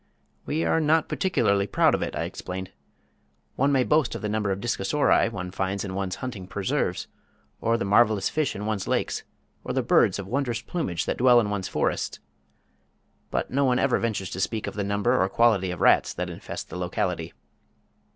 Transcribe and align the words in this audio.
"We 0.47 0.65
are 0.65 0.79
not 0.81 1.07
particularly 1.07 1.67
proud 1.67 1.93
of 1.93 2.01
it," 2.01 2.15
I 2.15 2.23
explained. 2.23 2.71
"One 3.55 3.71
may 3.71 3.83
boast 3.83 4.15
of 4.15 4.23
the 4.23 4.29
number 4.29 4.49
of 4.51 4.59
Discosauri 4.59 5.29
one 5.31 5.51
finds 5.51 5.85
in 5.85 5.93
one's 5.93 6.15
hunting 6.25 6.47
preserves, 6.47 7.05
or 7.59 7.77
the 7.77 7.85
marvelous 7.85 8.27
fish 8.27 8.55
in 8.55 8.65
one's 8.65 8.87
lakes, 8.87 9.21
or 9.63 9.73
the 9.73 9.83
birds 9.83 10.17
of 10.17 10.25
wondrous 10.25 10.63
plumage 10.63 11.05
that 11.05 11.17
dwell 11.17 11.39
in 11.39 11.51
one's 11.51 11.67
forests, 11.67 12.19
but 13.29 13.51
none 13.51 13.77
ever 13.77 13.99
ventures 13.99 14.31
to 14.31 14.39
speak 14.39 14.65
of 14.65 14.73
the 14.73 14.83
number 14.83 15.21
or 15.21 15.29
quality 15.29 15.69
of 15.69 15.81
rats 15.81 16.15
that 16.15 16.31
infest 16.31 16.71
the 16.71 16.79
locality." 16.79 17.33